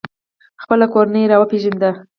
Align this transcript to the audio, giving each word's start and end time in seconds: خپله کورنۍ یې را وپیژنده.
خپله 0.63 0.85
کورنۍ 0.93 1.19
یې 1.23 1.29
را 1.31 1.37
وپیژنده. 1.39 1.89